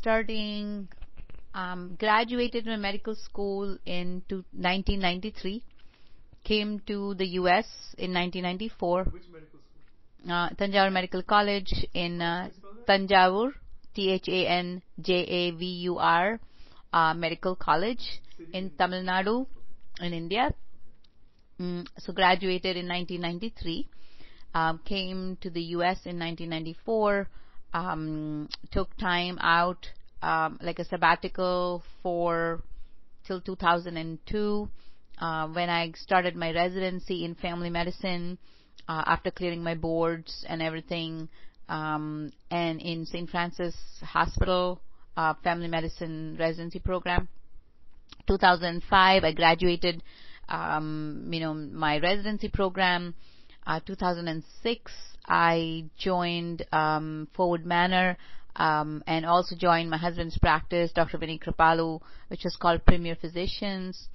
starting, 0.00 0.88
um, 1.54 1.96
graduated 1.98 2.64
from 2.64 2.80
medical 2.80 3.14
school 3.14 3.76
in 3.84 4.22
to 4.28 4.36
1993. 4.56 5.62
Came 6.44 6.80
to 6.86 7.14
the 7.14 7.26
U.S. 7.40 7.66
in 7.98 8.14
1994. 8.14 9.04
Which 9.04 9.22
medical 9.30 9.58
school? 9.58 10.32
Uh, 10.32 10.48
Thanjavur 10.50 10.92
Medical 10.92 11.22
College 11.22 11.72
in 11.94 12.20
uh, 12.22 12.48
Thanjavur, 12.88 13.52
T-H-A-N-J-A-V-U-R, 13.94 14.80
uh, 16.92 17.14
Medical 17.14 17.56
College 17.56 18.20
in 18.52 18.70
Tamil 18.70 19.02
Nadu, 19.02 19.46
in 20.00 20.12
India. 20.14 20.52
Mm, 21.60 21.86
so 21.98 22.12
graduated 22.12 22.76
in 22.76 22.88
1993. 22.88 23.88
Um, 24.54 24.80
came 24.84 25.36
to 25.42 25.50
the 25.50 25.62
U.S. 25.76 26.06
in 26.06 26.18
1994. 26.18 27.28
Um, 27.72 28.48
took 28.72 28.96
time 28.96 29.38
out, 29.40 29.86
um, 30.22 30.58
like 30.60 30.78
a 30.78 30.84
sabbatical 30.84 31.82
for 32.02 32.62
till 33.26 33.40
2002, 33.40 34.68
uh, 35.18 35.48
when 35.48 35.70
I 35.70 35.92
started 35.92 36.34
my 36.34 36.52
residency 36.52 37.24
in 37.24 37.34
family 37.36 37.70
medicine 37.70 38.38
uh, 38.88 39.04
after 39.06 39.30
clearing 39.30 39.62
my 39.62 39.74
boards 39.74 40.44
and 40.48 40.60
everything, 40.60 41.28
um, 41.68 42.32
and 42.50 42.80
in 42.80 43.06
St. 43.06 43.30
Francis 43.30 43.76
Hospital 44.02 44.80
uh, 45.16 45.34
Family 45.44 45.68
Medicine 45.68 46.36
Residency 46.38 46.80
Program. 46.80 47.28
2005, 48.26 49.24
I 49.24 49.32
graduated, 49.32 50.02
um, 50.48 51.28
you 51.32 51.40
know, 51.40 51.54
my 51.54 51.98
residency 51.98 52.48
program. 52.48 53.14
Uh, 53.66 53.78
2006, 53.86 54.92
I 55.30 55.84
joined 55.96 56.66
um, 56.72 57.28
Forwood 57.36 57.64
Manor 57.64 58.18
um, 58.56 59.04
and 59.06 59.24
also 59.24 59.54
joined 59.54 59.88
my 59.88 59.96
husband's 59.96 60.36
practice, 60.36 60.90
Dr. 60.92 61.18
Vinny 61.18 61.38
Kripalu, 61.38 62.00
which 62.28 62.44
is 62.44 62.56
called 62.56 62.84
Premier 62.84 63.14
Physicians. 63.14 64.08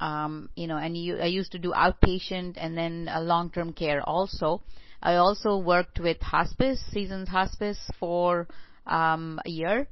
Um, 0.00 0.48
you 0.56 0.66
know, 0.66 0.78
and 0.78 0.96
you, 0.96 1.18
I 1.18 1.26
used 1.26 1.52
to 1.52 1.58
do 1.58 1.72
outpatient 1.72 2.54
and 2.56 2.76
then 2.76 3.10
uh, 3.14 3.20
long-term 3.20 3.74
care 3.74 4.02
also. 4.02 4.62
I 5.02 5.16
also 5.16 5.58
worked 5.58 6.00
with 6.00 6.20
hospice, 6.22 6.82
Seasons 6.90 7.28
Hospice, 7.28 7.78
for 8.00 8.48
um, 8.86 9.38
a 9.44 9.50
year. 9.50 9.86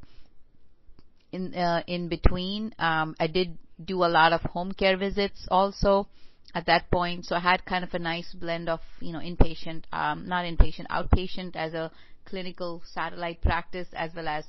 In 1.33 1.55
uh, 1.55 1.83
in 1.87 2.09
between, 2.09 2.75
um, 2.79 3.15
I 3.21 3.27
did 3.27 3.59
do 3.83 4.05
a 4.05 4.09
lot 4.09 4.33
of 4.33 4.41
home 4.43 4.73
care 4.73 4.97
visits 4.97 5.47
also 5.51 6.07
at 6.55 6.67
that 6.67 6.91
point. 6.91 7.25
So 7.25 7.37
I 7.37 7.41
had 7.41 7.65
kind 7.65 7.85
of 7.85 7.95
a 7.95 7.99
nice 7.99 8.33
blend 8.35 8.69
of 8.69 8.81
you 9.01 9.13
know 9.13 9.21
inpatient, 9.21 9.85
um, 9.93 10.27
not 10.29 10.45
inpatient, 10.45 10.87
outpatient 10.89 11.57
as 11.57 11.75
a 11.75 11.91
clinical 12.25 12.83
satellite 12.95 13.41
practice 13.43 13.89
as 13.95 14.11
well 14.15 14.29
as 14.29 14.45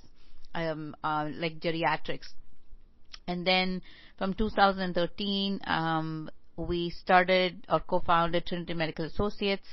um, 0.53 0.95
uh, 1.03 1.27
like 1.33 1.59
geriatrics. 1.59 2.27
And 3.27 3.47
then 3.47 3.81
from 4.17 4.33
2013, 4.33 5.61
um, 5.65 6.29
we 6.55 6.89
started 6.91 7.65
or 7.69 7.79
co-founded 7.79 8.45
Trinity 8.45 8.73
Medical 8.73 9.05
Associates, 9.05 9.67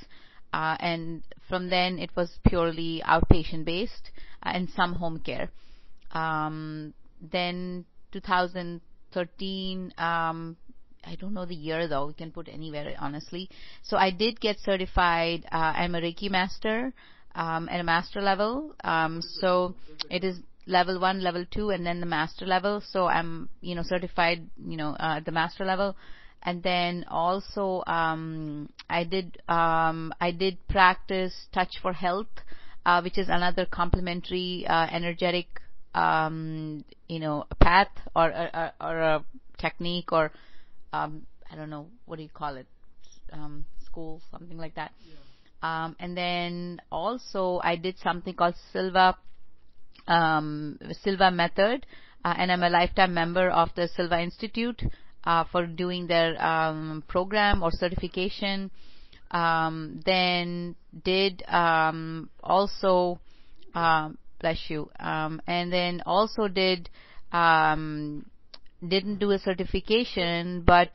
uh, 0.52 0.76
and 0.80 1.22
from 1.48 1.68
then 1.68 1.98
it 1.98 2.10
was 2.16 2.30
purely 2.46 3.02
outpatient 3.06 3.64
based 3.64 4.10
uh, 4.42 4.52
and 4.54 4.68
some 4.70 4.94
home 4.94 5.18
care. 5.18 5.50
Um, 6.12 6.94
then 7.20 7.84
2013, 8.12 9.94
um, 9.98 10.56
I 11.04 11.14
don't 11.16 11.34
know 11.34 11.46
the 11.46 11.54
year 11.54 11.88
though. 11.88 12.06
We 12.06 12.14
can 12.14 12.30
put 12.30 12.48
anywhere 12.48 12.94
honestly. 12.98 13.48
So 13.82 13.96
I 13.96 14.10
did 14.10 14.40
get 14.40 14.58
certified. 14.60 15.44
Uh, 15.50 15.72
I'm 15.76 15.94
a 15.94 16.00
Reiki 16.00 16.30
master 16.30 16.92
um, 17.34 17.68
at 17.68 17.80
a 17.80 17.84
master 17.84 18.20
level. 18.20 18.74
Um, 18.84 19.22
so 19.22 19.74
it 20.10 20.24
is 20.24 20.38
level 20.66 21.00
one, 21.00 21.20
level 21.22 21.44
two, 21.50 21.70
and 21.70 21.84
then 21.84 22.00
the 22.00 22.06
master 22.06 22.46
level. 22.46 22.82
So 22.92 23.06
I'm 23.06 23.48
you 23.60 23.74
know 23.74 23.82
certified 23.82 24.47
you 24.64 24.76
know 24.76 24.91
uh, 25.00 25.16
at 25.16 25.25
the 25.25 25.32
master 25.32 25.64
level. 25.64 25.97
And 26.42 26.62
then 26.62 27.04
also 27.10 27.82
um, 27.86 28.70
I 28.88 29.04
did 29.04 29.42
um, 29.48 30.12
I 30.20 30.30
did 30.30 30.58
practice 30.69 31.34
Touch 31.52 31.78
for 31.82 31.92
Health, 31.92 32.34
uh, 32.86 33.00
which 33.02 33.19
is 33.19 33.28
another 33.28 33.66
complementary 33.66 34.66
uh, 34.66 34.86
energetic 34.91 35.60
um, 35.94 36.84
you 37.08 37.19
know, 37.19 37.44
path 37.58 37.88
or, 38.14 38.30
or, 38.30 38.72
or 38.80 38.98
a 39.00 39.25
technique 39.58 40.12
or, 40.12 40.30
um, 40.92 41.26
I 41.50 41.56
don't 41.56 41.70
know, 41.70 41.88
what 42.06 42.16
do 42.16 42.22
you 42.22 42.28
call 42.28 42.56
it? 42.56 42.66
Um, 43.32 43.64
school, 43.84 44.20
something 44.30 44.56
like 44.56 44.74
that. 44.74 44.92
Yeah. 45.06 45.14
Um, 45.62 45.96
and 46.00 46.16
then 46.16 46.80
also 46.90 47.60
I 47.62 47.76
did 47.76 47.98
something 47.98 48.34
called 48.34 48.54
Silva, 48.72 49.16
um, 50.06 50.78
Silva 51.02 51.30
Method, 51.30 51.86
uh, 52.24 52.34
and 52.36 52.50
I'm 52.50 52.62
a 52.62 52.70
lifetime 52.70 53.14
member 53.14 53.48
of 53.50 53.70
the 53.76 53.88
Silva 53.88 54.20
Institute, 54.20 54.82
uh, 55.24 55.44
for 55.52 55.66
doing 55.66 56.06
their, 56.06 56.42
um, 56.42 57.04
program 57.08 57.62
or 57.62 57.70
certification. 57.70 58.70
Um, 59.30 60.00
then 60.04 60.74
did, 61.04 61.42
um, 61.46 62.30
also, 62.42 63.20
um, 63.74 64.18
bless 64.40 64.70
you. 64.70 64.90
Um, 64.98 65.40
and 65.46 65.72
then 65.72 66.02
also 66.06 66.48
did 66.48 66.88
um, 67.32 68.26
didn't 68.86 69.18
do 69.18 69.30
a 69.30 69.38
certification, 69.38 70.62
but 70.62 70.91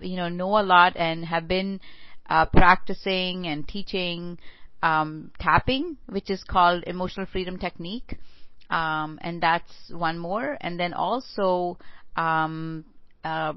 you 0.00 0.16
know 0.16 0.28
know 0.28 0.58
a 0.58 0.62
lot 0.62 0.96
and 0.96 1.24
have 1.24 1.48
been 1.48 1.80
uh, 2.28 2.46
practicing 2.46 3.46
and 3.46 3.66
teaching 3.66 4.38
um, 4.82 5.30
tapping, 5.38 5.96
which 6.08 6.30
is 6.30 6.42
called 6.44 6.84
emotional 6.86 7.26
freedom 7.26 7.58
technique, 7.58 8.18
um, 8.70 9.18
and 9.22 9.42
that's 9.42 9.90
one 9.90 10.18
more. 10.18 10.56
And 10.60 10.78
then 10.78 10.94
also 10.94 11.78
um, 12.16 12.84
uh, 13.24 13.54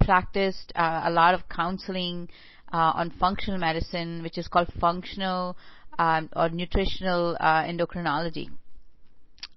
practiced 0.00 0.72
uh, 0.74 1.02
a 1.04 1.10
lot 1.10 1.34
of 1.34 1.48
counseling 1.48 2.28
uh, 2.72 2.92
on 2.94 3.10
functional 3.20 3.58
medicine, 3.58 4.22
which 4.22 4.38
is 4.38 4.48
called 4.48 4.68
functional 4.80 5.56
um, 5.98 6.28
or 6.34 6.48
nutritional 6.48 7.36
uh, 7.40 7.62
endocrinology, 7.64 8.48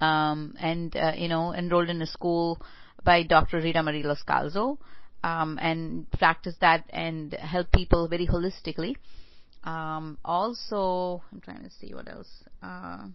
um, 0.01 0.55
and 0.59 0.95
uh, 0.95 1.13
you 1.15 1.27
know 1.27 1.53
enrolled 1.53 1.89
in 1.89 2.01
a 2.01 2.07
school 2.07 2.59
by 3.03 3.23
Dr. 3.23 3.61
Ritamarie 3.61 4.03
Loscalzo, 4.03 4.77
um, 5.23 5.57
and 5.61 6.09
practice 6.11 6.55
that 6.61 6.85
and 6.89 7.33
help 7.33 7.71
people 7.71 8.07
very 8.07 8.27
holistically. 8.27 8.95
Um, 9.63 10.17
also, 10.25 11.23
I'm 11.31 11.39
trying 11.39 11.63
to 11.63 11.69
see 11.69 11.93
what 11.93 12.09
else. 12.09 12.43
Uh, 12.61 13.07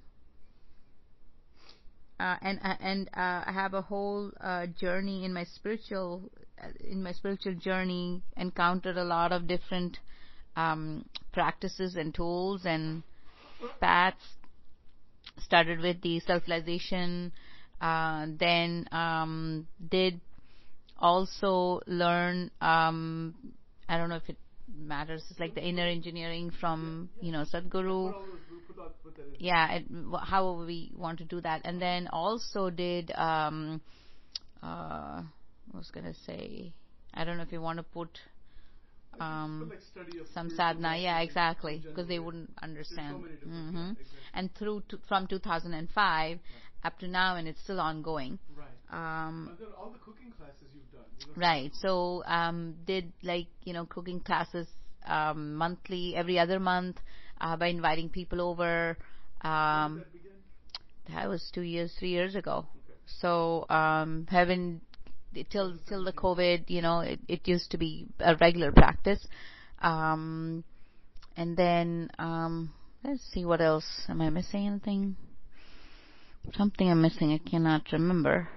uh, 2.21 2.37
and 2.43 2.59
uh, 2.65 2.75
and 2.81 3.09
uh, 3.15 3.44
I 3.47 3.53
have 3.53 3.75
a 3.75 3.82
whole 3.82 4.32
uh, 4.41 4.66
journey 4.66 5.25
in 5.25 5.32
my 5.32 5.44
spiritual 5.44 6.22
uh, 6.62 6.69
in 6.81 7.03
my 7.03 7.12
spiritual 7.12 7.54
journey. 7.54 8.22
Encountered 8.37 8.97
a 8.97 9.04
lot 9.04 9.31
of 9.31 9.47
different 9.47 9.98
um, 10.56 11.04
practices 11.32 11.97
and 11.97 12.15
tools 12.15 12.62
and 12.65 13.03
paths. 13.81 14.16
Started 15.38 15.78
with 15.81 16.00
the 16.03 16.19
self-realization, 16.21 17.32
uh, 17.81 18.27
then 18.39 18.87
um, 18.93 19.66
did 19.91 20.21
also 20.99 21.81
learn. 21.87 22.50
Um, 22.61 23.34
I 23.89 23.97
don't 23.97 24.09
know 24.09 24.16
if 24.16 24.28
it 24.28 24.37
matters. 24.77 25.22
It's 25.31 25.41
like 25.41 25.55
the 25.55 25.66
inner 25.66 25.87
engineering 25.87 26.53
from 26.61 27.09
you 27.21 27.33
know 27.33 27.44
Sadhguru. 27.53 28.15
Yeah, 29.39 29.72
it, 29.72 29.84
how 30.22 30.65
we 30.65 30.93
want 30.97 31.19
to 31.19 31.25
do 31.25 31.41
that, 31.41 31.62
and 31.65 31.81
then 31.81 32.09
also 32.12 32.71
did. 32.71 33.11
Um, 33.12 33.81
uh, 34.62 35.22
I 35.72 35.77
was 35.77 35.91
gonna 35.93 36.15
say, 36.27 36.72
I 37.15 37.25
don't 37.25 37.37
know 37.37 37.43
if 37.43 37.53
you 37.53 37.60
want 37.60 37.78
to 37.78 37.83
put 37.83 38.09
um, 39.21 39.69
like 39.71 39.81
study 39.83 40.19
of 40.19 40.27
some 40.33 40.51
sadhana. 40.51 40.97
Yeah, 40.97 41.21
exactly, 41.21 41.83
because 41.84 42.09
they 42.09 42.19
wouldn't 42.19 42.51
understand. 42.62 43.17
so 43.17 43.23
many 43.23 43.34
different, 43.34 43.75
hmm. 43.75 43.91
And 44.34 44.54
through 44.54 44.83
to, 44.91 44.98
from 45.09 45.27
2005 45.27 46.39
up 46.84 46.98
to 47.01 47.09
now, 47.09 47.37
and 47.37 47.48
it's 47.48 47.60
still 47.63 47.81
ongoing. 47.81 48.39
Right. 48.57 48.69
Um, 48.91 49.57
all 49.78 49.91
the 49.91 49.98
cooking 49.98 50.33
classes 50.33 50.69
you've 50.75 50.91
done. 50.92 51.34
right. 51.37 51.71
So 51.81 52.22
um, 52.25 52.75
did 52.87 53.13
like 53.22 53.48
you 53.65 53.72
know 53.72 53.87
cooking 53.87 54.21
classes 54.21 54.66
um, 55.07 55.54
monthly, 55.54 56.15
every 56.16 56.39
other 56.39 56.60
month, 56.60 56.98
uh, 57.41 57.57
by 57.57 57.69
inviting 57.69 58.09
people 58.09 58.41
over. 58.41 58.97
Um, 59.42 60.04
that 61.07 61.13
that 61.15 61.28
was 61.28 61.51
two 61.54 61.63
years, 61.63 61.92
three 61.98 62.10
years 62.10 62.34
ago. 62.34 62.59
Okay. 62.59 62.98
So 63.21 63.66
um, 63.69 64.27
haven't 64.31 64.83
till 65.45 65.79
till 65.89 66.05
the 66.05 66.13
COVID, 66.13 66.69
you 66.69 66.83
know, 66.83 67.01
it, 67.01 67.21
it 67.29 67.49
used 67.49 67.71
to 67.73 67.79
be 67.79 68.07
a 68.21 68.37
regular 68.37 68.73
practice. 68.73 69.27
Um, 69.81 70.65
and 71.37 71.57
then 71.57 72.11
um, 72.19 72.73
let's 73.05 73.23
see 73.33 73.45
what 73.45 73.61
else. 73.61 73.87
Am 74.09 74.21
I 74.21 74.31
missing 74.31 74.67
anything? 74.67 75.17
Something 76.55 76.91
I'm 76.91 77.03
missing. 77.03 77.33
I 77.33 77.51
cannot 77.51 77.93
remember. 77.93 78.49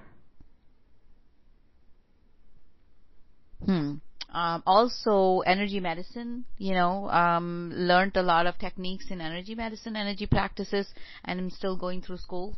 Hmm. 3.66 3.96
Um, 4.34 4.64
also, 4.66 5.42
energy 5.42 5.80
medicine. 5.80 6.46
You 6.58 6.74
know, 6.74 7.10
um, 7.10 7.72
learned 7.76 8.16
a 8.16 8.24
lot 8.24 8.48
of 8.48 8.58
techniques 8.58 9.12
in 9.12 9.22
energy 9.22 9.56
medicine, 9.56 9.96
energy 9.96 10.26
practices, 10.26 10.88
and 11.26 11.40
I'm 11.40 11.50
still 11.50 11.76
going 11.76 12.02
through 12.02 12.18
school 12.18 12.56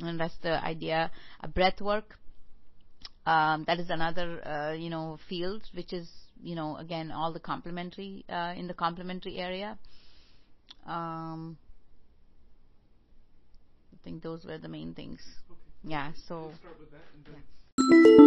and 0.00 0.20
that's 0.20 0.36
the 0.42 0.62
idea. 0.64 1.10
Uh, 1.42 1.46
breath 1.48 1.80
work. 1.80 2.18
Um, 3.26 3.64
that 3.66 3.80
is 3.80 3.90
another, 3.90 4.46
uh, 4.46 4.72
you 4.72 4.88
know, 4.88 5.18
field 5.28 5.62
which 5.74 5.92
is, 5.92 6.08
you 6.40 6.54
know, 6.54 6.76
again 6.76 7.10
all 7.10 7.32
the 7.32 7.40
complementary 7.40 8.24
uh, 8.28 8.54
in 8.56 8.68
the 8.68 8.74
complementary 8.74 9.38
area. 9.38 9.76
Um, 10.86 11.58
I 13.92 13.96
think 14.04 14.22
those 14.22 14.44
were 14.44 14.58
the 14.58 14.68
main 14.68 14.94
things. 14.94 15.20
Okay. 15.50 15.60
Yeah. 15.82 16.12
So. 16.28 16.52
We'll 17.78 18.25